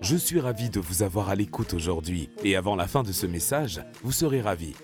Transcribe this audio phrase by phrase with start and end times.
[0.00, 3.26] Je suis ravi de vous avoir à l'écoute aujourd'hui et avant la fin de ce
[3.26, 4.74] message, vous serez ravis.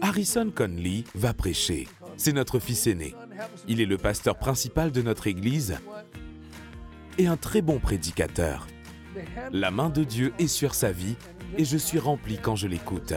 [0.00, 1.88] Harrison Conley va prêcher.
[2.16, 3.14] C'est notre fils aîné.
[3.66, 5.78] Il est le pasteur principal de notre Église
[7.18, 8.66] et un très bon prédicateur.
[9.52, 11.16] La main de Dieu est sur sa vie
[11.56, 13.14] et je suis rempli quand je l'écoute.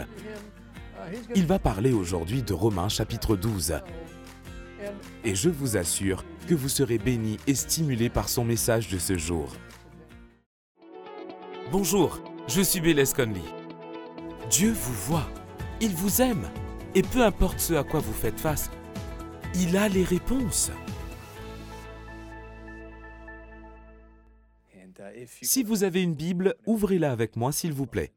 [1.36, 3.82] Il va parler aujourd'hui de Romains chapitre 12.
[5.24, 9.18] Et je vous assure que vous serez bénis et stimulés par son message de ce
[9.18, 9.54] jour.
[11.72, 12.20] Bonjour,
[12.50, 13.40] je suis Bélès Conley.
[14.50, 15.30] Dieu vous voit,
[15.80, 16.52] il vous aime,
[16.96, 18.70] et peu importe ce à quoi vous faites face,
[19.56, 20.70] il a les réponses.
[25.42, 28.12] Si vous avez une Bible, ouvrez-la avec moi, s'il vous plaît.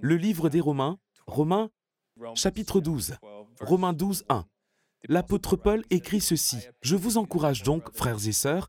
[0.00, 1.68] Le livre des Romains, Romains,
[2.34, 3.16] chapitre 12,
[3.60, 4.46] Romains 12, 1.
[5.10, 6.60] L'apôtre Paul écrit ceci.
[6.80, 8.68] Je vous encourage donc, frères et sœurs,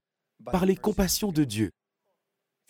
[0.52, 1.72] par les compassions de Dieu.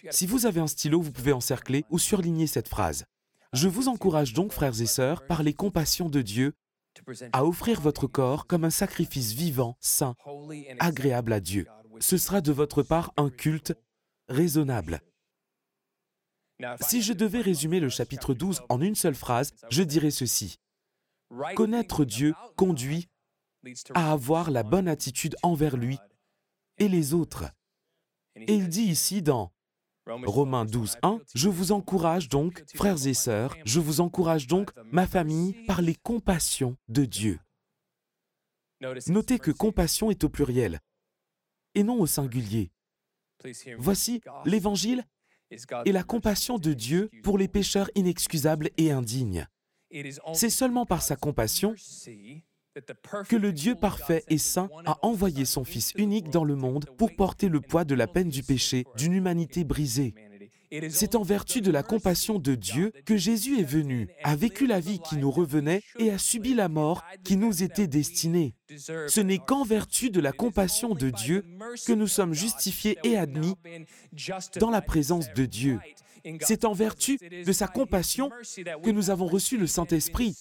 [0.09, 3.05] Si vous avez un stylo, vous pouvez encercler ou surligner cette phrase.
[3.53, 6.53] Je vous encourage donc, frères et sœurs, par les compassions de Dieu,
[7.31, 10.15] à offrir votre corps comme un sacrifice vivant, saint,
[10.79, 11.67] agréable à Dieu.
[11.99, 13.73] Ce sera de votre part un culte
[14.27, 15.01] raisonnable.
[16.81, 20.59] Si je devais résumer le chapitre 12 en une seule phrase, je dirais ceci.
[21.55, 23.07] Connaître Dieu conduit
[23.93, 25.97] à avoir la bonne attitude envers lui
[26.77, 27.45] et les autres.
[28.35, 29.51] Et il dit ici dans
[30.05, 35.07] Romains 12, 1, Je vous encourage donc, frères et sœurs, je vous encourage donc, ma
[35.07, 37.39] famille, par les compassions de Dieu.
[39.07, 40.79] Notez que compassion est au pluriel
[41.75, 42.71] et non au singulier.
[43.77, 45.05] Voici l'Évangile
[45.85, 49.47] et la compassion de Dieu pour les pécheurs inexcusables et indignes.
[50.33, 51.75] C'est seulement par sa compassion
[53.29, 57.15] que le Dieu parfait et saint a envoyé son Fils unique dans le monde pour
[57.15, 60.13] porter le poids de la peine du péché d'une humanité brisée.
[60.89, 64.79] C'est en vertu de la compassion de Dieu que Jésus est venu, a vécu la
[64.79, 68.55] vie qui nous revenait et a subi la mort qui nous était destinée.
[68.75, 71.45] Ce n'est qu'en vertu de la compassion de Dieu
[71.85, 73.53] que nous sommes justifiés et admis
[74.59, 75.79] dans la présence de Dieu.
[76.41, 78.29] C'est en vertu de sa compassion
[78.83, 80.35] que nous avons reçu le Saint-Esprit.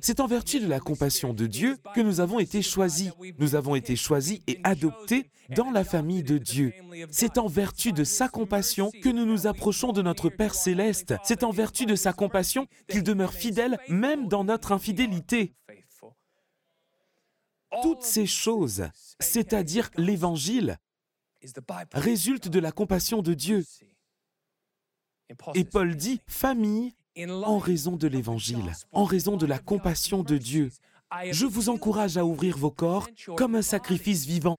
[0.00, 3.10] C'est en vertu de la compassion de Dieu que nous avons été choisis.
[3.38, 6.72] Nous avons été choisis et adoptés dans la famille de Dieu.
[7.10, 11.14] C'est en vertu de sa compassion que nous nous approchons de notre Père céleste.
[11.22, 15.54] C'est en vertu de sa compassion qu'il demeure fidèle même dans notre infidélité.
[17.82, 18.88] Toutes ces choses,
[19.20, 20.78] c'est-à-dire l'Évangile,
[21.92, 23.64] résultent de la compassion de Dieu.
[25.54, 30.70] Et Paul dit famille en raison de l'Évangile, en raison de la compassion de Dieu.
[31.30, 34.56] Je vous encourage à ouvrir vos corps comme un sacrifice vivant,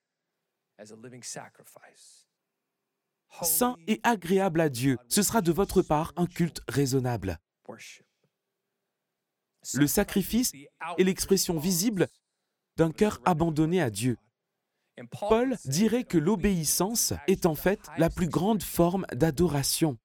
[3.42, 4.98] saint et agréable à Dieu.
[5.08, 7.38] Ce sera de votre part un culte raisonnable.
[9.74, 10.54] Le sacrifice
[10.98, 12.08] est l'expression visible
[12.78, 14.18] d'un cœur abandonné à Dieu.
[15.12, 19.98] Paul dirait que l'obéissance est en fait la plus grande forme d'adoration.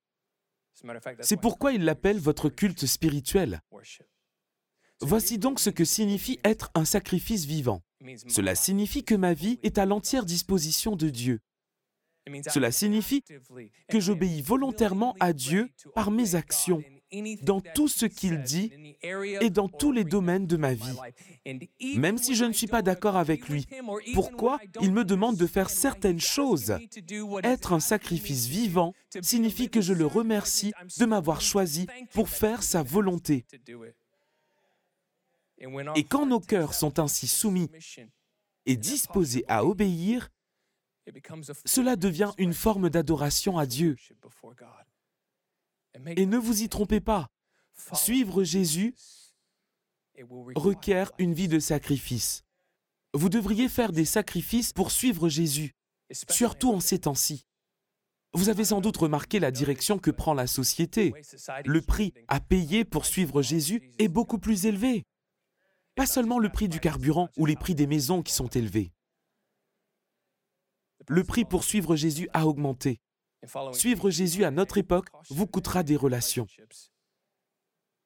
[1.21, 3.61] C'est pourquoi il l'appelle votre culte spirituel.
[5.01, 7.83] Voici donc ce que signifie être un sacrifice vivant.
[8.29, 11.41] Cela signifie que ma vie est à l'entière disposition de Dieu.
[12.49, 13.25] Cela signifie
[13.89, 16.83] que j'obéis volontairement à Dieu par mes actions,
[17.43, 18.73] dans tout ce qu'il dit
[19.41, 20.99] et dans tous les domaines de ma vie.
[21.97, 23.67] Même si je ne suis pas d'accord avec lui,
[24.15, 26.77] pourquoi il me demande de faire certaines choses?
[27.43, 32.83] Être un sacrifice vivant signifie que je le remercie de m'avoir choisi pour faire sa
[32.83, 33.45] volonté.
[35.95, 37.71] Et quand nos cœurs sont ainsi soumis
[38.67, 40.31] et disposés à obéir,
[41.65, 43.97] cela devient une forme d'adoration à Dieu.
[46.17, 47.29] Et ne vous y trompez pas,
[47.93, 48.95] suivre Jésus
[50.55, 52.45] requiert une vie de sacrifice.
[53.15, 55.75] Vous devriez faire des sacrifices pour suivre Jésus,
[56.31, 57.45] surtout en ces temps-ci.
[58.35, 61.13] Vous avez sans doute remarqué la direction que prend la société.
[61.67, 65.05] Le prix à payer pour suivre Jésus est beaucoup plus élevé.
[65.95, 68.93] Pas seulement le prix du carburant ou les prix des maisons qui sont élevés.
[71.09, 73.01] Le prix pour suivre Jésus a augmenté.
[73.73, 76.47] Suivre Jésus à notre époque vous coûtera des relations.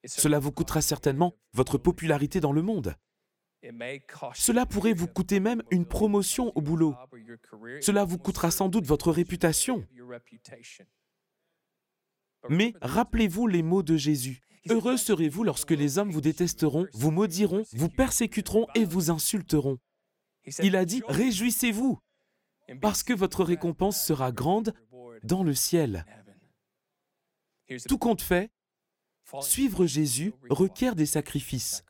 [0.06, 2.94] Cela vous coûtera certainement votre popularité dans le monde.
[4.35, 6.94] Cela pourrait vous coûter même une promotion au boulot.
[7.81, 9.85] Cela vous coûtera sans doute votre réputation.
[12.49, 14.41] Mais rappelez-vous les mots de Jésus.
[14.69, 19.79] Heureux serez-vous lorsque les hommes vous détesteront, vous maudiront, vous persécuteront et vous insulteront.
[20.62, 21.99] Il a dit, Réjouissez-vous,
[22.81, 24.75] parce que votre récompense sera grande
[25.23, 26.05] dans le ciel.
[27.89, 28.51] Tout compte fait,
[29.41, 31.85] suivre Jésus requiert des sacrifices.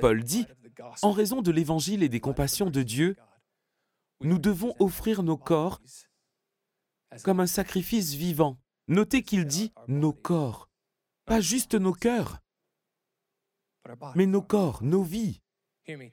[0.00, 0.46] Paul dit,
[1.02, 3.16] en raison de l'évangile et des compassions de Dieu,
[4.20, 5.80] nous devons offrir nos corps
[7.24, 8.58] comme un sacrifice vivant.
[8.88, 10.68] Notez qu'il dit nos corps,
[11.24, 12.40] pas juste nos cœurs,
[14.14, 15.40] mais nos corps, nos vies.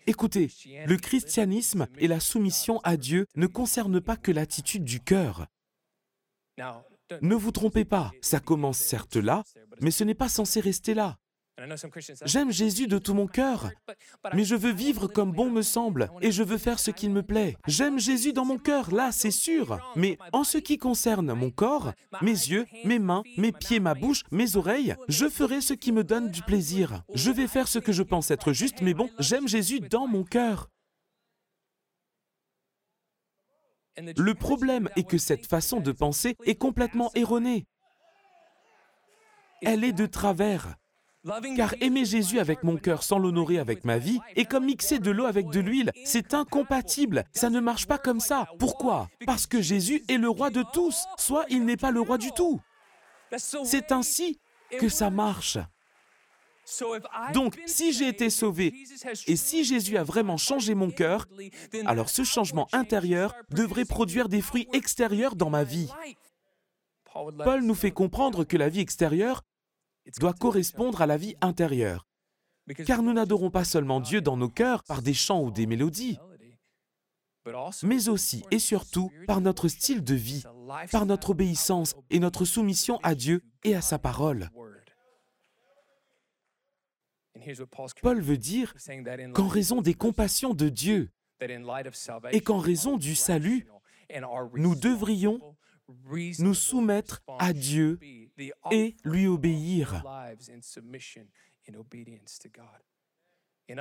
[0.07, 0.49] Écoutez,
[0.85, 5.47] le christianisme et la soumission à Dieu ne concernent pas que l'attitude du cœur.
[7.21, 9.43] Ne vous trompez pas, ça commence certes là,
[9.81, 11.17] mais ce n'est pas censé rester là.
[12.25, 13.71] J'aime Jésus de tout mon cœur,
[14.33, 17.23] mais je veux vivre comme bon me semble et je veux faire ce qu'il me
[17.23, 17.57] plaît.
[17.65, 21.93] J'aime Jésus dans mon cœur, là, c'est sûr, mais en ce qui concerne mon corps,
[22.21, 26.03] mes yeux, mes mains, mes pieds, ma bouche, mes oreilles, je ferai ce qui me
[26.03, 27.03] donne du plaisir.
[27.15, 30.23] Je vais faire ce que je pense être juste, mais bon, j'aime Jésus dans mon
[30.23, 30.69] cœur.
[33.97, 37.65] Le problème est que cette façon de penser est complètement erronée.
[39.63, 40.75] Elle est de travers.
[41.55, 45.11] Car aimer Jésus avec mon cœur sans l'honorer avec ma vie est comme mixer de
[45.11, 45.91] l'eau avec de l'huile.
[46.05, 47.23] C'est incompatible.
[47.33, 48.47] Ça ne marche pas comme ça.
[48.59, 49.09] Pourquoi?
[49.25, 52.31] Parce que Jésus est le roi de tous, soit il n'est pas le roi du
[52.31, 52.61] tout.
[53.63, 54.39] C'est ainsi
[54.79, 55.57] que ça marche.
[57.33, 58.73] Donc, si j'ai été sauvé
[59.27, 61.25] et si Jésus a vraiment changé mon cœur,
[61.85, 65.89] alors ce changement intérieur devrait produire des fruits extérieurs dans ma vie.
[67.43, 69.43] Paul nous fait comprendre que la vie extérieure
[70.19, 72.07] doit correspondre à la vie intérieure.
[72.85, 76.17] Car nous n'adorons pas seulement Dieu dans nos cœurs par des chants ou des mélodies,
[77.83, 80.43] mais aussi et surtout par notre style de vie,
[80.91, 84.49] par notre obéissance et notre soumission à Dieu et à sa parole.
[88.01, 88.73] Paul veut dire
[89.33, 91.11] qu'en raison des compassions de Dieu
[92.31, 93.67] et qu'en raison du salut,
[94.55, 95.39] nous devrions
[96.39, 97.99] nous soumettre à Dieu
[98.71, 100.03] et lui obéir.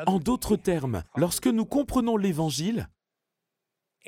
[0.06, 2.88] En d'autres termes, lorsque nous comprenons l'Évangile,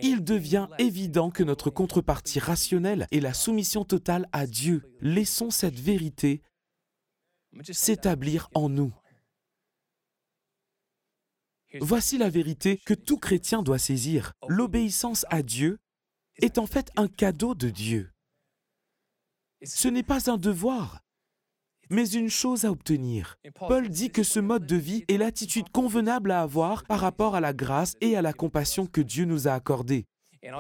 [0.01, 4.83] il devient évident que notre contrepartie rationnelle est la soumission totale à Dieu.
[5.01, 6.43] Laissons cette vérité
[7.71, 8.93] s'établir en nous.
[11.81, 14.33] Voici la vérité que tout chrétien doit saisir.
[14.49, 15.79] L'obéissance à Dieu
[16.37, 18.11] est en fait un cadeau de Dieu.
[19.65, 21.01] Ce n'est pas un devoir,
[21.91, 23.37] mais une chose à obtenir.
[23.67, 27.41] Paul dit que ce mode de vie est l'attitude convenable à avoir par rapport à
[27.41, 30.07] la grâce et à la compassion que Dieu nous a accordée.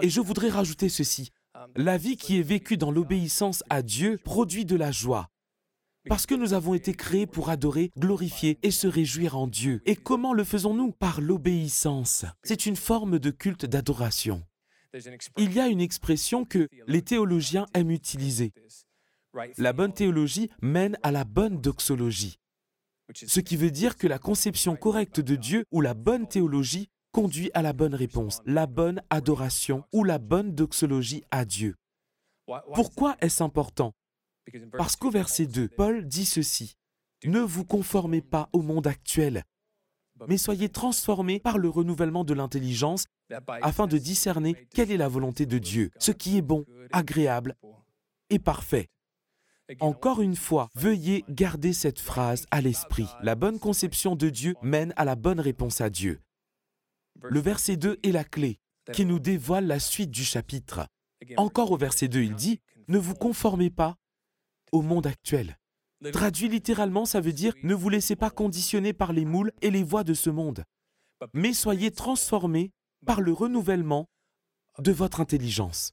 [0.02, 1.30] Et je voudrais rajouter ceci.
[1.76, 5.28] La vie qui est vécue dans l'obéissance à Dieu produit de la joie.
[6.08, 9.82] Parce que nous avons été créés pour adorer, glorifier et se réjouir en Dieu.
[9.84, 10.92] Et comment le faisons-nous?
[10.92, 12.24] Par l'obéissance.
[12.42, 14.42] C'est une forme de culte d'adoration.
[15.36, 18.52] Il y a une expression que les théologiens aiment utiliser.
[19.58, 22.38] La bonne théologie mène à la bonne doxologie,
[23.14, 27.50] ce qui veut dire que la conception correcte de Dieu ou la bonne théologie conduit
[27.54, 31.76] à la bonne réponse, la bonne adoration ou la bonne doxologie à Dieu.
[32.74, 33.92] Pourquoi est-ce important?
[34.76, 36.76] Parce qu'au verset 2, Paul dit ceci,
[37.24, 39.44] Ne vous conformez pas au monde actuel,
[40.26, 43.06] mais soyez transformés par le renouvellement de l'intelligence
[43.62, 47.54] afin de discerner quelle est la volonté de Dieu, ce qui est bon, agréable
[48.30, 48.88] et parfait.
[49.80, 53.06] Encore une fois, veuillez garder cette phrase à l'esprit.
[53.22, 56.20] La bonne conception de Dieu mène à la bonne réponse à Dieu.
[57.22, 58.58] Le verset 2 est la clé
[58.92, 60.86] qui nous dévoile la suite du chapitre.
[61.36, 63.96] Encore au verset 2, il dit, Ne vous conformez pas
[64.72, 65.58] au monde actuel.
[66.12, 69.82] Traduit littéralement, ça veut dire, ne vous laissez pas conditionner par les moules et les
[69.82, 70.64] voies de ce monde,
[71.34, 72.70] mais soyez transformés
[73.04, 74.08] par le renouvellement
[74.78, 75.92] de votre intelligence.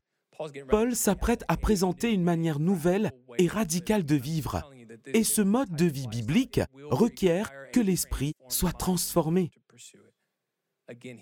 [0.69, 4.69] Paul s'apprête à présenter une manière nouvelle et radicale de vivre.
[5.07, 9.51] Et ce mode de vie biblique requiert que l'esprit soit transformé.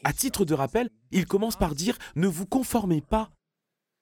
[0.03, 3.31] À titre de rappel, il commence par dire Ne vous conformez pas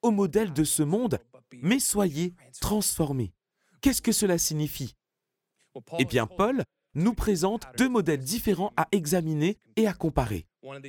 [0.01, 1.19] au modèle de ce monde,
[1.61, 3.33] mais soyez transformés.
[3.81, 4.95] Qu'est-ce que cela signifie?
[5.99, 6.63] Eh bien, Paul
[6.95, 10.45] nous présente deux modèles différents à examiner et à comparer.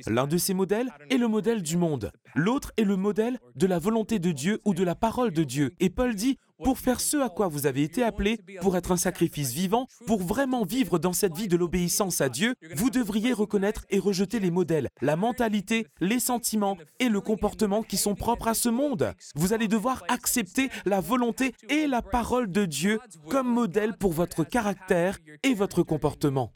[0.07, 3.79] L'un de ces modèles est le modèle du monde, l'autre est le modèle de la
[3.79, 5.71] volonté de Dieu ou de la parole de Dieu.
[5.79, 8.97] Et Paul dit, pour faire ce à quoi vous avez été appelés, pour être un
[8.97, 13.85] sacrifice vivant, pour vraiment vivre dans cette vie de l'obéissance à Dieu, vous devriez reconnaître
[13.89, 18.53] et rejeter les modèles, la mentalité, les sentiments et le comportement qui sont propres à
[18.53, 19.13] ce monde.
[19.35, 22.99] Vous allez devoir accepter la volonté et la parole de Dieu
[23.29, 26.53] comme modèle pour votre caractère et votre comportement.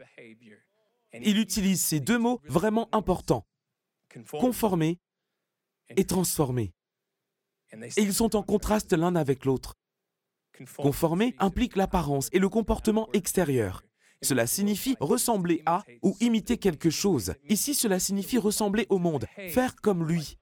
[1.21, 3.45] Il utilise ces deux mots vraiment importants,
[4.31, 4.99] conformer
[5.95, 6.73] et transformer.
[7.71, 9.75] Et ils sont en contraste l'un avec l'autre.
[10.77, 13.83] Conformer implique l'apparence et le comportement extérieur.
[14.23, 17.35] Cela signifie ressembler à ou imiter quelque chose.
[17.49, 20.37] Ici, cela signifie ressembler au monde, faire comme lui.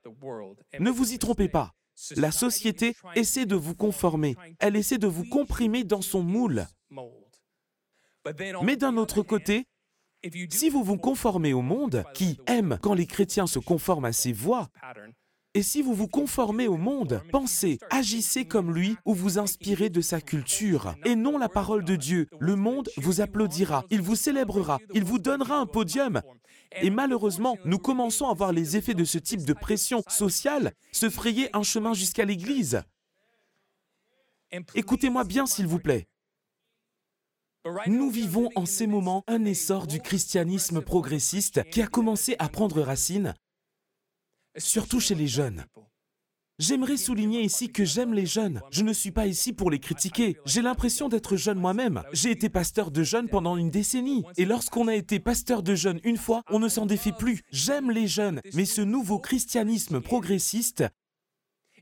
[0.80, 1.74] Ne vous y trompez pas.
[2.16, 6.68] La société essaie de vous conformer, elle essaie de vous comprimer dans son moule.
[8.64, 9.66] Mais d'un autre côté,
[10.50, 14.34] si vous vous conformez au monde, qui aime quand les chrétiens se conforment à ses
[14.34, 14.70] voies,
[15.54, 20.02] et si vous vous conformez au monde, pensez, agissez comme lui ou vous inspirez de
[20.02, 22.28] sa culture, et non la parole de Dieu.
[22.40, 26.22] Le monde vous applaudira, il vous célébrera, il vous donnera un podium.
[26.82, 31.10] Et malheureusement, nous commençons à voir les effets de ce type de pression sociale se
[31.10, 32.82] frayer un chemin jusqu'à l'Église.
[34.74, 36.08] Écoutez-moi bien, s'il vous plaît.
[37.88, 42.82] Nous vivons en ces moments un essor du christianisme progressiste qui a commencé à prendre
[42.82, 43.34] racine
[44.58, 45.66] surtout chez les jeunes.
[46.58, 48.62] J'aimerais souligner ici que j'aime les jeunes.
[48.72, 50.38] Je ne suis pas ici pour les critiquer.
[50.46, 52.02] J'ai l'impression d'être jeune moi-même.
[52.14, 54.24] J'ai été pasteur de jeunes pendant une décennie.
[54.38, 57.42] Et lorsqu'on a été pasteur de jeunes une fois, on ne s'en défait plus.
[57.52, 58.40] J'aime les jeunes.
[58.54, 60.86] Mais ce nouveau christianisme progressiste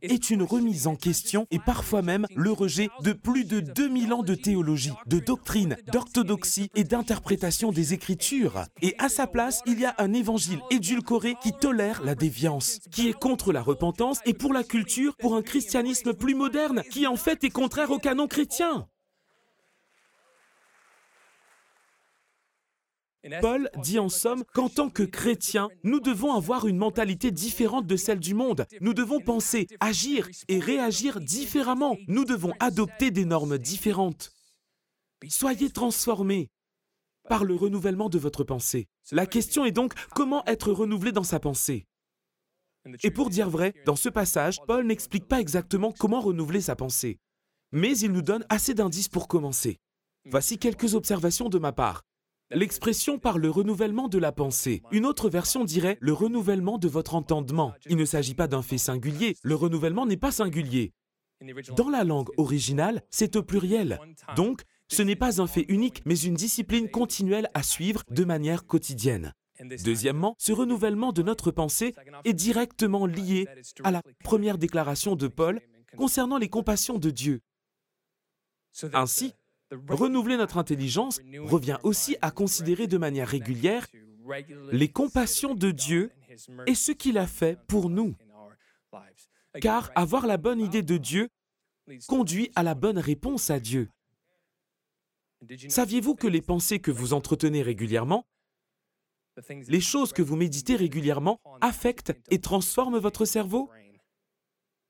[0.03, 4.23] est une remise en question et parfois même le rejet de plus de 2000 ans
[4.23, 8.65] de théologie, de doctrine, d'orthodoxie et d'interprétation des Écritures.
[8.81, 13.09] Et à sa place, il y a un évangile édulcoré qui tolère la déviance, qui
[13.09, 17.15] est contre la repentance et pour la culture, pour un christianisme plus moderne, qui en
[17.15, 18.87] fait est contraire au canon chrétien.
[23.41, 27.95] Paul dit en somme qu'en tant que chrétiens, nous devons avoir une mentalité différente de
[27.95, 28.65] celle du monde.
[28.81, 31.97] Nous devons penser, agir et réagir différemment.
[32.07, 34.31] Nous devons adopter des normes différentes.
[35.29, 36.49] Soyez transformés
[37.29, 38.87] par le renouvellement de votre pensée.
[39.11, 41.85] La question est donc comment être renouvelé dans sa pensée?
[43.03, 47.19] Et pour dire vrai, dans ce passage, Paul n'explique pas exactement comment renouveler sa pensée.
[47.71, 49.79] Mais il nous donne assez d'indices pour commencer.
[50.25, 52.03] Voici quelques observations de ma part.
[52.53, 54.83] L'expression par le renouvellement de la pensée.
[54.91, 57.73] Une autre version dirait le renouvellement de votre entendement.
[57.89, 60.93] Il ne s'agit pas d'un fait singulier, le renouvellement n'est pas singulier.
[61.75, 63.99] Dans la langue originale, c'est au pluriel.
[64.35, 68.65] Donc, ce n'est pas un fait unique, mais une discipline continuelle à suivre de manière
[68.65, 69.33] quotidienne.
[69.83, 71.93] Deuxièmement, ce renouvellement de notre pensée
[72.25, 73.47] est directement lié
[73.83, 75.61] à la première déclaration de Paul
[75.97, 77.41] concernant les compassions de Dieu.
[78.93, 79.33] Ainsi,
[79.89, 83.87] Renouveler notre intelligence revient aussi à considérer de manière régulière
[84.71, 86.11] les compassions de Dieu
[86.65, 88.15] et ce qu'il a fait pour nous.
[89.61, 91.29] Car avoir la bonne idée de Dieu
[92.07, 93.89] conduit à la bonne réponse à Dieu.
[95.67, 98.25] Saviez-vous que les pensées que vous entretenez régulièrement,
[99.67, 103.69] les choses que vous méditez régulièrement, affectent et transforment votre cerveau?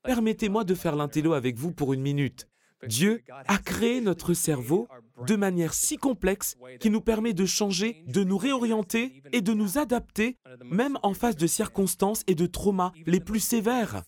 [0.04, 2.48] Permettez-moi de faire l'intello avec vous pour une minute.
[2.88, 4.88] Dieu a créé notre cerveau
[5.28, 9.78] de manière si complexe qui nous permet de changer, de nous réorienter et de nous
[9.78, 14.04] adapter, même en face de circonstances et de traumas les plus sévères.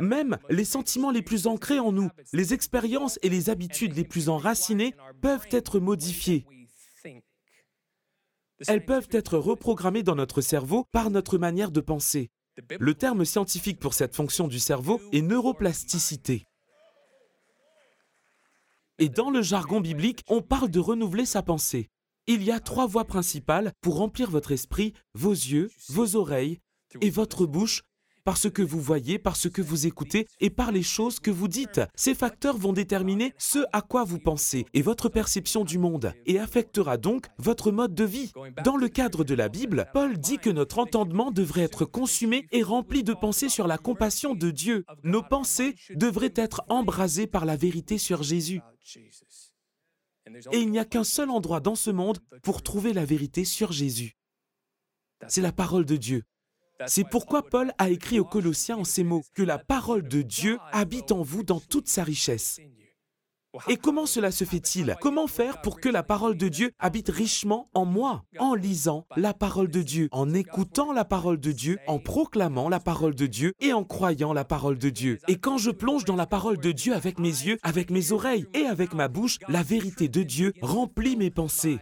[0.00, 4.28] Même les sentiments les plus ancrés en nous, les expériences et les habitudes les plus
[4.28, 6.46] enracinées peuvent être modifiées.
[8.68, 12.30] Elles peuvent être reprogrammées dans notre cerveau par notre manière de penser.
[12.78, 16.46] Le terme scientifique pour cette fonction du cerveau est neuroplasticité.
[18.98, 21.88] Et dans le jargon biblique, on parle de renouveler sa pensée.
[22.26, 26.60] Il y a trois voies principales pour remplir votre esprit, vos yeux, vos oreilles
[27.00, 27.82] et votre bouche
[28.24, 31.30] par ce que vous voyez, par ce que vous écoutez et par les choses que
[31.30, 31.80] vous dites.
[31.94, 36.38] Ces facteurs vont déterminer ce à quoi vous pensez et votre perception du monde et
[36.38, 38.32] affectera donc votre mode de vie.
[38.64, 42.62] Dans le cadre de la Bible, Paul dit que notre entendement devrait être consumé et
[42.62, 44.84] rempli de pensées sur la compassion de Dieu.
[45.02, 48.60] Nos pensées devraient être embrasées par la vérité sur Jésus.
[50.52, 53.72] Et il n'y a qu'un seul endroit dans ce monde pour trouver la vérité sur
[53.72, 54.16] Jésus.
[55.28, 56.22] C'est la parole de Dieu.
[56.86, 60.58] C'est pourquoi Paul a écrit aux Colossiens en ces mots, que la parole de Dieu
[60.72, 62.60] habite en vous dans toute sa richesse.
[63.68, 64.96] Et comment cela se fait-il?
[65.00, 68.24] Comment faire pour que la parole de Dieu habite richement en moi?
[68.38, 72.80] En lisant la parole de Dieu, en écoutant la parole de Dieu, en proclamant la
[72.80, 75.18] parole de Dieu et en croyant la parole de Dieu.
[75.28, 78.46] Et quand je plonge dans la parole de Dieu avec mes yeux, avec mes oreilles
[78.54, 81.78] et avec ma bouche, la vérité de Dieu remplit mes pensées.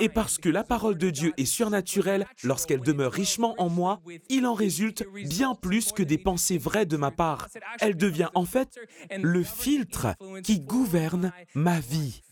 [0.00, 4.46] Et parce que la parole de Dieu est surnaturelle, lorsqu'elle demeure richement en moi, il
[4.46, 7.48] en résulte bien plus que des pensées vraies de ma part.
[7.80, 8.78] Elle devient en fait
[9.10, 12.22] le filtre qui gouverne ma vie.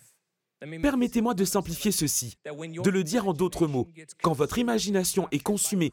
[0.82, 3.88] Permettez-moi de simplifier ceci, de le dire en d'autres mots.
[4.22, 5.92] Quand votre imagination est consumée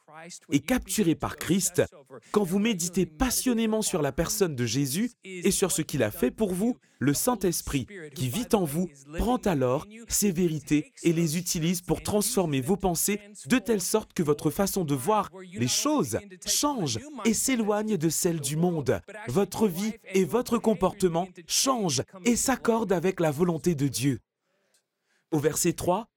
[0.51, 1.83] et capturée par Christ,
[2.31, 6.31] quand vous méditez passionnément sur la personne de Jésus et sur ce qu'il a fait
[6.31, 11.81] pour vous, le Saint-Esprit qui vit en vous prend alors ces vérités et les utilise
[11.81, 16.99] pour transformer vos pensées de telle sorte que votre façon de voir les choses change
[17.25, 19.01] et s'éloigne de celle du monde.
[19.27, 24.19] Votre vie et votre comportement changent et s'accordent avec la volonté de Dieu.
[25.33, 26.07] Au verset 3,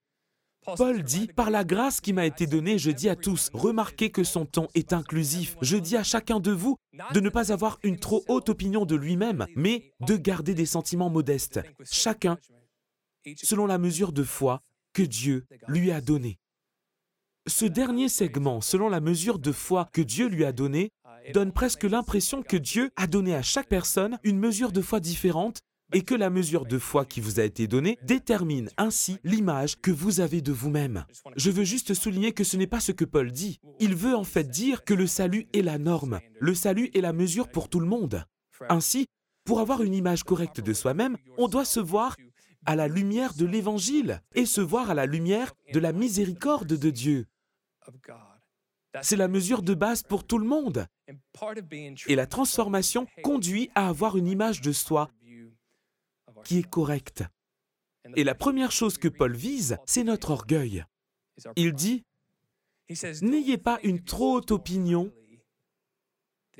[0.76, 4.24] Paul dit, Par la grâce qui m'a été donnée, je dis à tous, remarquez que
[4.24, 5.56] son ton est inclusif.
[5.62, 6.76] Je dis à chacun de vous
[7.14, 11.08] de ne pas avoir une trop haute opinion de lui-même, mais de garder des sentiments
[11.08, 12.38] modestes, chacun
[13.42, 14.60] selon la mesure de foi
[14.92, 16.38] que Dieu lui a donnée.
[17.48, 20.90] Ce dernier segment, selon la mesure de foi que Dieu lui a donnée,
[21.32, 25.60] donne presque l'impression que Dieu a donné à chaque personne une mesure de foi différente
[25.92, 29.90] et que la mesure de foi qui vous a été donnée détermine ainsi l'image que
[29.90, 31.04] vous avez de vous-même.
[31.36, 33.60] Je veux juste souligner que ce n'est pas ce que Paul dit.
[33.78, 37.12] Il veut en fait dire que le salut est la norme, le salut est la
[37.12, 38.24] mesure pour tout le monde.
[38.68, 39.06] Ainsi,
[39.44, 42.16] pour avoir une image correcte de soi-même, on doit se voir
[42.64, 46.90] à la lumière de l'Évangile et se voir à la lumière de la miséricorde de
[46.90, 47.26] Dieu.
[49.02, 50.86] C'est la mesure de base pour tout le monde.
[52.08, 55.10] Et la transformation conduit à avoir une image de soi
[56.44, 57.24] qui est correcte.
[58.14, 60.84] Et la première chose que Paul vise, c'est notre orgueil.
[61.56, 62.04] Il dit,
[63.22, 65.12] N'ayez pas une trop haute opinion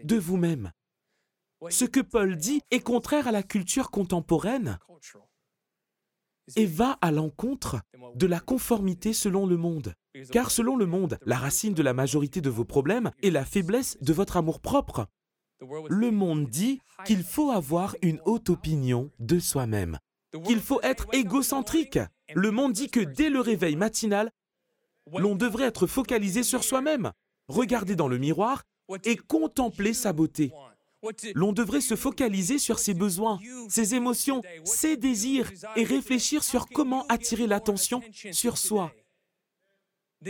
[0.03, 0.73] de vous-même.
[1.71, 4.79] Ce que Paul dit est contraire à la culture contemporaine
[6.55, 7.81] et va à l'encontre
[8.15, 9.95] de la conformité selon le monde.
[10.31, 13.99] Car selon le monde, la racine de la majorité de vos problèmes est la faiblesse
[14.01, 15.07] de votre amour-propre.
[15.61, 19.99] Le monde dit qu'il faut avoir une haute opinion de soi-même,
[20.45, 21.99] qu'il faut être égocentrique.
[22.35, 24.31] Le monde dit que dès le réveil matinal,
[25.13, 27.13] l'on devrait être focalisé sur soi-même,
[27.49, 28.65] regarder dans le miroir
[29.05, 30.53] et contempler sa beauté.
[31.35, 37.07] L'on devrait se focaliser sur ses besoins, ses émotions, ses désirs et réfléchir sur comment
[37.07, 38.93] attirer l'attention sur soi.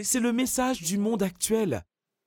[0.03, 1.83] C'est le message du monde actuel.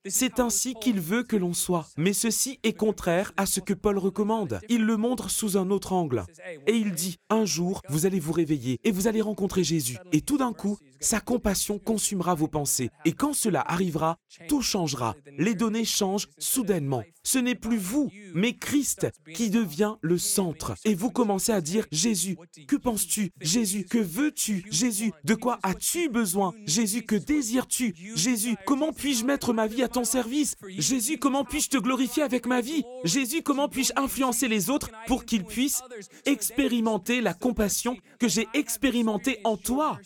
[0.06, 1.86] C'est ainsi qu'il veut que l'on soit.
[1.98, 4.58] Mais ceci est contraire à ce que Paul recommande.
[4.70, 6.24] Il le montre sous un autre angle.
[6.66, 9.98] Et il dit, un jour, vous allez vous réveiller et vous allez rencontrer Jésus.
[10.12, 12.88] Et tout d'un coup, sa compassion consumera vos pensées.
[13.04, 14.16] Et quand cela arrivera,
[14.48, 15.16] tout changera.
[15.36, 17.02] Les données changent soudainement.
[17.32, 20.74] Ce n'est plus vous, mais Christ qui devient le centre.
[20.84, 23.30] Et vous commencez à dire, Jésus, que penses-tu?
[23.40, 24.66] Jésus, que veux-tu?
[24.72, 26.52] Jésus, de quoi as-tu besoin?
[26.66, 27.94] Jésus, que désires-tu?
[28.16, 30.56] Jésus, comment puis-je mettre ma vie à ton service?
[30.66, 32.82] Jésus, comment puis-je te glorifier avec ma vie?
[33.04, 35.82] Jésus, comment puis-je influencer les autres pour qu'ils puissent
[36.26, 40.00] expérimenter la compassion que j'ai expérimentée en toi?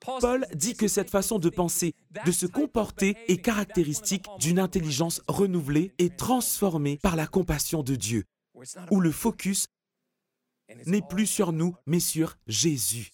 [0.00, 5.92] Paul dit que cette façon de penser, de se comporter est caractéristique d'une intelligence renouvelée
[5.98, 8.24] et transformée par la compassion de Dieu,
[8.90, 9.66] où le focus
[10.86, 13.10] n'est plus sur nous, mais sur Jésus.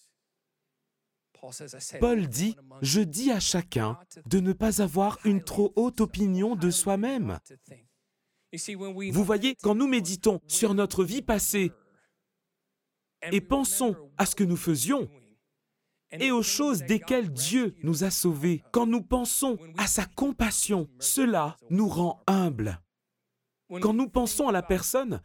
[1.99, 6.71] Paul dit, je dis à chacun de ne pas avoir une trop haute opinion de
[6.71, 7.39] soi-même.
[9.11, 11.71] Vous voyez, quand nous méditons sur notre vie passée
[13.31, 15.09] et pensons à ce que nous faisions,
[16.11, 18.63] et aux choses desquelles Dieu nous a sauvés.
[18.71, 22.81] Quand nous pensons à sa compassion, cela nous rend humbles.
[23.81, 25.21] Quand nous pensons à la personne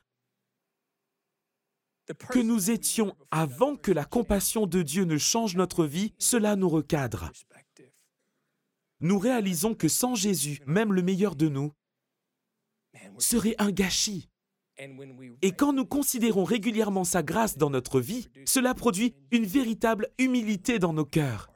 [2.31, 6.69] que nous étions avant que la compassion de Dieu ne change notre vie, cela nous
[6.69, 7.31] recadre.
[9.01, 11.73] Nous réalisons que sans Jésus, même le meilleur de nous
[13.19, 14.32] serait un gâchis.
[15.43, 20.79] Et quand nous considérons régulièrement sa grâce dans notre vie, cela produit une véritable humilité
[20.79, 21.51] dans nos cœurs.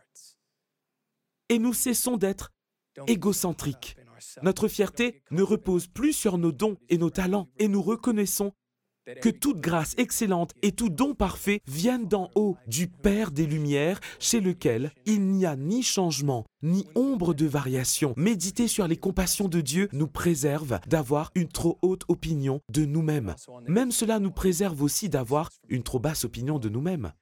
[1.49, 2.53] Et nous cessons d'être
[3.07, 3.97] égocentriques.
[4.43, 8.53] Notre fierté ne repose plus sur nos dons et nos talents, et nous reconnaissons
[9.21, 14.01] que toute grâce excellente et tout don parfait viennent d'en haut, du Père des Lumières,
[14.19, 18.15] chez lequel il n'y a ni changement, ni ombre de variation.
[18.17, 23.35] Méditer sur les compassions de Dieu nous préserve d'avoir une trop haute opinion de nous-mêmes.
[23.67, 27.13] Même cela nous préserve aussi d'avoir une trop basse opinion de nous-mêmes.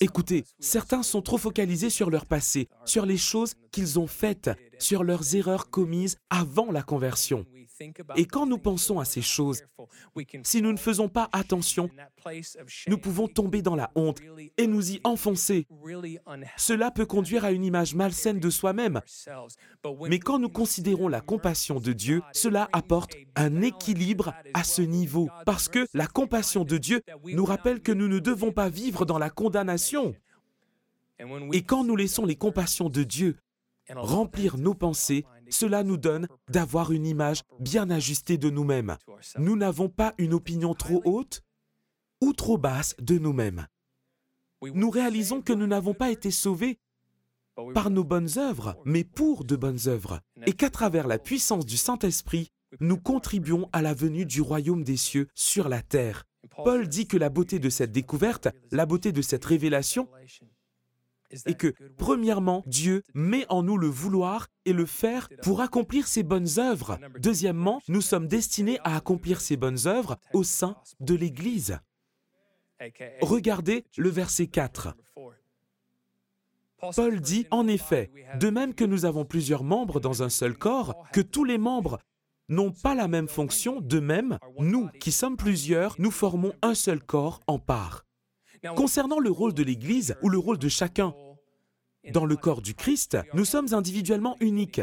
[0.00, 4.50] Écoutez, certains sont trop focalisés sur leur passé, sur les choses qu'ils ont faites,
[4.82, 7.46] sur leurs erreurs commises avant la conversion.
[8.16, 9.64] Et quand nous pensons à ces choses,
[10.42, 11.88] si nous ne faisons pas attention,
[12.86, 14.20] nous pouvons tomber dans la honte
[14.56, 15.66] et nous y enfoncer.
[16.56, 19.00] Cela peut conduire à une image malsaine de soi-même.
[20.08, 25.28] Mais quand nous considérons la compassion de Dieu, cela apporte un équilibre à ce niveau.
[25.46, 29.18] Parce que la compassion de Dieu nous rappelle que nous ne devons pas vivre dans
[29.18, 30.14] la condamnation.
[31.52, 33.36] Et quand nous laissons les compassions de Dieu
[33.94, 38.96] remplir nos pensées, cela nous donne d'avoir une image bien ajustée de nous-mêmes.
[39.38, 41.42] Nous n'avons pas une opinion trop haute
[42.20, 43.66] ou trop basse de nous-mêmes.
[44.62, 46.78] Nous réalisons que nous n'avons pas été sauvés
[47.74, 51.76] par nos bonnes œuvres, mais pour de bonnes œuvres, et qu'à travers la puissance du
[51.76, 56.24] Saint-Esprit, nous contribuons à la venue du royaume des cieux sur la terre.
[56.64, 60.08] Paul dit que la beauté de cette découverte, la beauté de cette révélation,
[61.46, 66.22] et que, premièrement, Dieu met en nous le vouloir et le faire pour accomplir ses
[66.22, 66.98] bonnes œuvres.
[67.18, 71.78] Deuxièmement, nous sommes destinés à accomplir ces bonnes œuvres au sein de l'Église.
[73.20, 74.94] Regardez le verset 4.
[76.96, 80.96] Paul dit, en effet, de même que nous avons plusieurs membres dans un seul corps,
[81.12, 82.00] que tous les membres
[82.48, 87.00] n'ont pas la même fonction, de même, nous qui sommes plusieurs, nous formons un seul
[87.00, 88.04] corps en part.
[88.76, 91.14] Concernant le rôle de l'Église ou le rôle de chacun
[92.12, 94.80] dans le corps du Christ, nous sommes individuellement uniques.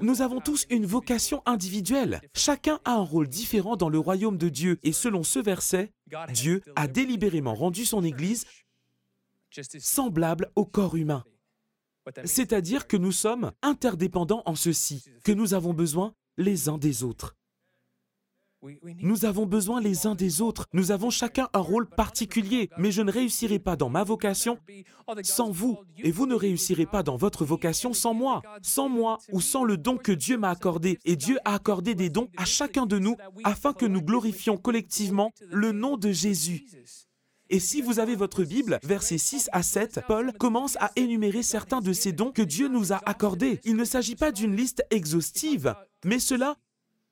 [0.00, 2.20] Nous avons tous une vocation individuelle.
[2.34, 4.78] Chacun a un rôle différent dans le royaume de Dieu.
[4.82, 5.92] Et selon ce verset,
[6.32, 8.46] Dieu a délibérément rendu son Église
[9.78, 11.24] semblable au corps humain.
[12.24, 17.36] C'est-à-dire que nous sommes interdépendants en ceci, que nous avons besoin les uns des autres.
[19.02, 20.66] Nous avons besoin les uns des autres.
[20.72, 24.58] Nous avons chacun un rôle particulier, mais je ne réussirai pas dans ma vocation
[25.22, 29.40] sans vous, et vous ne réussirez pas dans votre vocation sans moi, sans moi ou
[29.40, 30.98] sans le don que Dieu m'a accordé.
[31.04, 35.32] Et Dieu a accordé des dons à chacun de nous afin que nous glorifions collectivement
[35.50, 36.64] le nom de Jésus.
[37.50, 41.80] Et si vous avez votre Bible, versets 6 à 7, Paul commence à énumérer certains
[41.80, 43.60] de ces dons que Dieu nous a accordés.
[43.64, 45.74] Il ne s'agit pas d'une liste exhaustive,
[46.04, 46.56] mais cela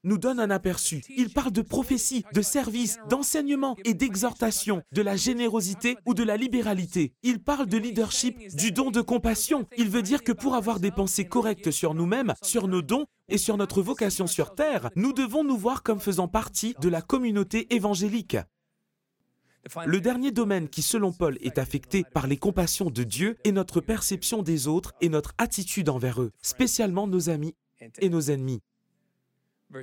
[0.04, 1.02] nous donne un aperçu.
[1.16, 6.36] Il parle de prophétie, de service, d'enseignement et d'exhortation, de la générosité ou de la
[6.36, 7.12] libéralité.
[7.22, 9.66] Il parle de leadership, du don de compassion.
[9.76, 13.38] Il veut dire que pour avoir des pensées correctes sur nous-mêmes, sur nos dons et
[13.38, 17.72] sur notre vocation sur Terre, nous devons nous voir comme faisant partie de la communauté
[17.74, 18.36] évangélique.
[19.86, 23.80] Le dernier domaine qui, selon Paul, est affecté par les compassions de Dieu est notre
[23.80, 27.54] perception des autres et notre attitude envers eux, spécialement nos amis
[28.00, 28.60] et nos ennemis.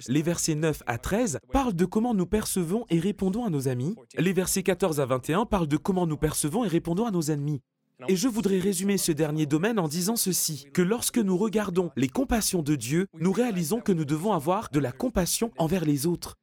[0.07, 3.95] Les versets 9 à 13 parlent de comment nous percevons et répondons à nos amis.
[4.17, 7.61] Les versets 14 à 21 parlent de comment nous percevons et répondons à nos ennemis.
[8.07, 12.07] Et je voudrais résumer ce dernier domaine en disant ceci, que lorsque nous regardons les
[12.07, 16.37] compassions de Dieu, nous réalisons que nous devons avoir de la compassion envers les autres.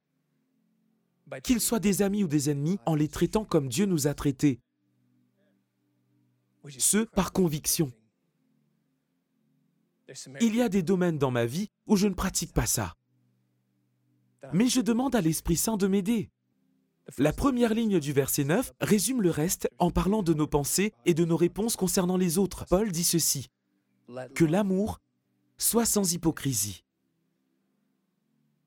[1.43, 4.59] Qu'ils soient des amis ou des ennemis, en les traitant comme Dieu nous a traités.
[6.77, 7.91] Ce, par conviction.
[10.41, 12.96] Il y a des domaines dans ma vie où je ne pratique pas ça
[14.53, 16.29] mais je demande à l'Esprit Saint de m'aider.
[17.17, 21.13] La première ligne du verset 9 résume le reste en parlant de nos pensées et
[21.13, 22.65] de nos réponses concernant les autres.
[22.69, 23.49] Paul dit ceci,
[24.35, 24.99] que l'amour
[25.57, 26.83] soit sans hypocrisie.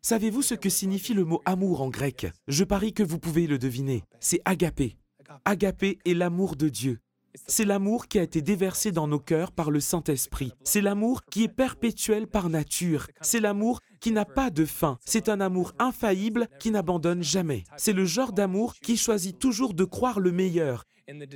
[0.03, 2.27] Savez-vous ce que signifie le mot amour en grec?
[2.49, 4.03] Je parie que vous pouvez le deviner.
[4.19, 4.97] C'est agapé.
[5.45, 7.01] Agapé est l'amour de Dieu.
[7.47, 10.53] C'est l'amour qui a été déversé dans nos cœurs par le Saint-Esprit.
[10.65, 13.07] C'est l'amour qui est perpétuel par nature.
[13.21, 14.99] C'est l'amour qui n'a pas de fin.
[15.05, 17.65] C'est un amour infaillible qui n'abandonne jamais.
[17.77, 20.87] C'est le genre d'amour qui choisit toujours de croire le meilleur.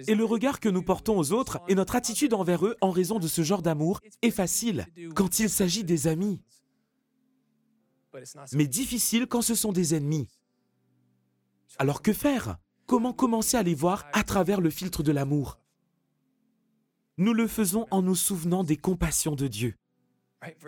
[0.06, 3.18] Et le regard que nous portons aux autres et notre attitude envers eux en raison
[3.18, 6.40] de ce genre d'amour est facile quand il s'agit des amis,
[8.52, 10.28] mais difficile quand ce sont des ennemis.
[11.78, 12.56] Alors que faire?
[12.86, 15.58] Comment commencer à les voir à travers le filtre de l'amour?
[17.16, 19.74] Nous le faisons en nous souvenant des compassions de Dieu.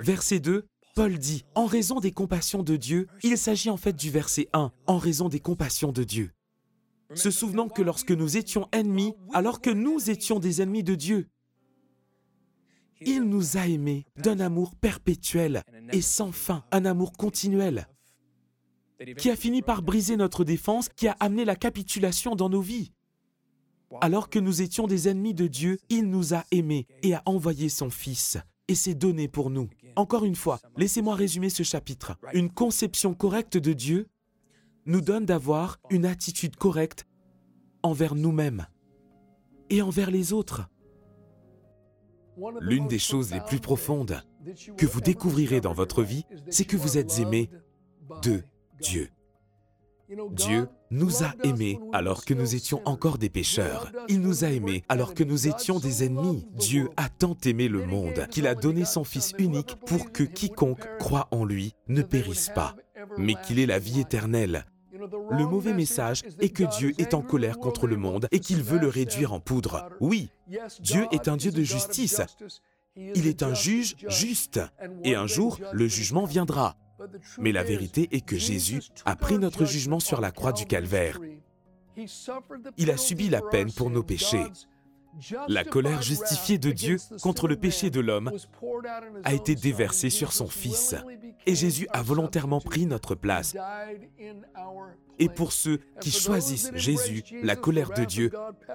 [0.00, 4.10] Verset 2, Paul dit, en raison des compassions de Dieu, il s'agit en fait du
[4.10, 6.32] verset 1, en raison des compassions de Dieu.
[7.14, 11.28] Se souvenant que lorsque nous étions ennemis, alors que nous étions des ennemis de Dieu,
[13.02, 17.88] il nous a aimés d'un amour perpétuel et sans fin, un amour continuel,
[19.18, 22.94] qui a fini par briser notre défense, qui a amené la capitulation dans nos vies.
[24.00, 27.68] Alors que nous étions des ennemis de Dieu, il nous a aimés et a envoyé
[27.68, 29.68] son Fils et s'est donné pour nous.
[29.96, 32.16] Encore une fois, laissez-moi résumer ce chapitre.
[32.34, 34.08] Une conception correcte de Dieu
[34.84, 37.06] nous donne d'avoir une attitude correcte
[37.82, 38.66] envers nous-mêmes
[39.70, 40.68] et envers les autres.
[42.60, 44.22] L'une des choses les plus profondes
[44.76, 47.50] que vous découvrirez dans votre vie, c'est que vous êtes aimé
[48.22, 48.42] de
[48.80, 49.08] Dieu.
[50.30, 53.90] Dieu nous a aimés alors que nous étions encore des pécheurs.
[54.08, 56.46] Il nous a aimés alors que nous étions des ennemis.
[56.52, 60.86] Dieu a tant aimé le monde qu'il a donné son Fils unique pour que quiconque
[60.98, 62.76] croit en lui ne périsse pas,
[63.18, 64.64] mais qu'il ait la vie éternelle.
[65.30, 68.78] Le mauvais message est que Dieu est en colère contre le monde et qu'il veut
[68.78, 69.88] le réduire en poudre.
[70.00, 70.30] Oui,
[70.80, 72.20] Dieu est un Dieu de justice.
[72.96, 74.60] Il est un juge juste.
[75.04, 76.76] Et un jour, le jugement viendra.
[77.38, 81.18] Mais la vérité est que Jésus a pris notre jugement sur la croix du calvaire.
[82.76, 84.44] Il a subi la peine pour nos péchés.
[85.48, 88.30] La colère justifiée de Dieu contre le péché de l'homme
[89.24, 90.94] a été déversée sur son Fils.
[91.46, 93.56] Et Jésus a volontairement pris notre place.
[95.18, 98.30] Et pour ceux qui choisissent Jésus, la colère de Dieu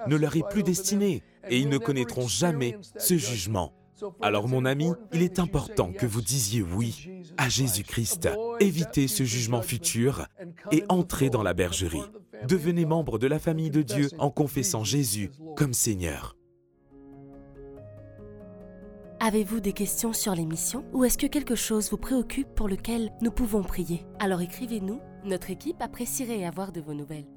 [0.08, 3.72] ne leur est plus destinée et ils ne connaîtront jamais ce jugement.
[4.20, 8.28] Alors mon ami, il est important que vous disiez oui à Jésus-Christ.
[8.60, 10.26] Évitez ce jugement futur
[10.70, 12.02] et entrez dans la bergerie.
[12.48, 16.36] Devenez membre de la famille de Dieu en confessant Jésus comme Seigneur.
[19.20, 23.30] Avez-vous des questions sur l'émission ou est-ce que quelque chose vous préoccupe pour lequel nous
[23.30, 24.04] pouvons prier?
[24.18, 27.28] Alors écrivez-nous, notre équipe apprécierait avoir de vos nouvelles.